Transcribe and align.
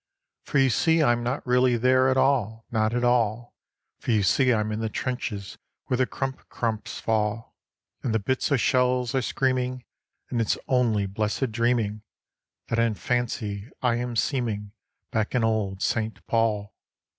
For 0.45 0.57
you 0.57 0.71
see 0.71 1.03
I 1.03 1.11
am 1.11 1.21
not 1.21 1.45
really 1.45 1.77
there 1.77 2.09
at 2.09 2.17
all, 2.17 2.65
not 2.71 2.91
at 2.95 3.03
all; 3.03 3.53
For 3.99 4.09
you 4.09 4.23
see 4.23 4.51
I'm 4.51 4.71
in 4.71 4.79
the 4.79 4.89
trenches 4.89 5.59
where 5.85 5.97
the 5.97 6.07
crump 6.07 6.49
crumps 6.49 6.99
fall; 6.99 7.53
And 8.01 8.11
the 8.11 8.17
bits 8.17 8.51
o' 8.51 8.57
shells 8.57 9.13
are 9.13 9.21
screaming 9.21 9.85
and 10.31 10.41
it's 10.41 10.57
only 10.67 11.05
blessed 11.05 11.51
dreaming 11.51 12.01
That 12.69 12.79
in 12.79 12.95
fancy 12.95 13.69
I 13.83 13.97
am 13.97 14.15
seeming 14.15 14.71
back 15.11 15.35
in 15.35 15.43
old 15.43 15.83
Saint 15.83 16.25
Pol. 16.25 16.73